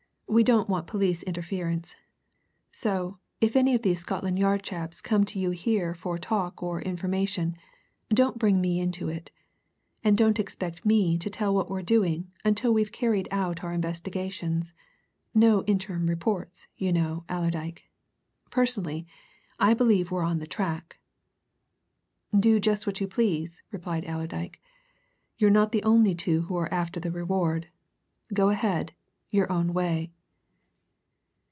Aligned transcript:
We 0.31 0.43
don't 0.45 0.69
want 0.69 0.87
police 0.87 1.23
interference. 1.23 1.97
So, 2.71 3.19
if 3.41 3.53
any 3.57 3.75
of 3.75 3.81
these 3.81 3.99
Scotland 3.99 4.39
Yard 4.39 4.63
chaps 4.63 5.01
come 5.01 5.25
to 5.25 5.37
you 5.37 5.49
here 5.51 5.93
for 5.93 6.17
talk 6.17 6.63
or 6.63 6.81
information, 6.81 7.57
don't 8.07 8.39
bring 8.39 8.61
me 8.61 8.79
into 8.79 9.09
it. 9.09 9.29
And 10.05 10.17
don't 10.17 10.39
expect 10.39 10.85
me 10.85 11.17
to 11.17 11.29
tell 11.29 11.53
what 11.53 11.69
we're 11.69 11.81
doing 11.81 12.31
until 12.45 12.73
we've 12.73 12.93
carried 12.93 13.27
out 13.29 13.61
our 13.61 13.73
investigations. 13.73 14.71
No 15.35 15.65
interim 15.65 16.07
reports, 16.07 16.67
you 16.77 16.93
know, 16.93 17.25
Allerdyke. 17.27 17.89
Personally, 18.49 19.05
I 19.59 19.73
believe 19.73 20.11
we're 20.11 20.23
on 20.23 20.39
the 20.39 20.47
track." 20.47 20.97
"Do 22.39 22.57
just 22.61 22.87
what 22.87 23.01
you 23.01 23.07
please," 23.09 23.63
replied 23.69 24.05
Allerdyke. 24.05 24.61
"You're 25.37 25.49
not 25.49 25.73
the 25.73 25.83
only 25.83 26.15
two 26.15 26.43
who 26.43 26.55
are 26.55 26.73
after 26.73 27.01
that 27.01 27.11
reward. 27.11 27.67
Go 28.33 28.47
ahead 28.47 28.93
your 29.29 29.51
own 29.51 29.73
way." 29.73 30.09